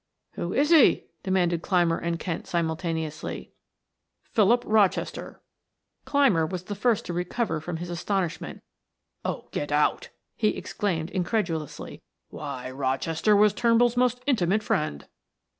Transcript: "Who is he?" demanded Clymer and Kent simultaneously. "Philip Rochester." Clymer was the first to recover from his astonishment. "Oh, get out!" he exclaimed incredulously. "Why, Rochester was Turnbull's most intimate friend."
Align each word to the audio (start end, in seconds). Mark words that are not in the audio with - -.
"Who 0.31 0.51
is 0.51 0.71
he?" 0.71 1.03
demanded 1.21 1.61
Clymer 1.61 1.99
and 1.99 2.17
Kent 2.17 2.47
simultaneously. 2.47 3.51
"Philip 4.23 4.63
Rochester." 4.65 5.43
Clymer 6.05 6.43
was 6.47 6.63
the 6.63 6.73
first 6.73 7.05
to 7.05 7.13
recover 7.13 7.61
from 7.61 7.77
his 7.77 7.91
astonishment. 7.91 8.63
"Oh, 9.23 9.47
get 9.51 9.71
out!" 9.71 10.09
he 10.35 10.57
exclaimed 10.57 11.11
incredulously. 11.11 12.01
"Why, 12.29 12.71
Rochester 12.71 13.35
was 13.35 13.53
Turnbull's 13.53 13.95
most 13.95 14.23
intimate 14.25 14.63
friend." 14.63 15.05